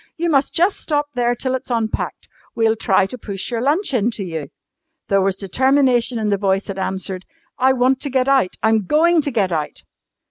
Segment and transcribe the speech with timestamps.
[0.17, 2.27] You must just stop there till it's unpacked.
[2.55, 4.47] We'll try to push your lunch in to you."
[5.09, 7.23] There was determination in the voice that answered,
[7.59, 8.55] "I want to get out!
[8.63, 9.83] I'm going to get out!"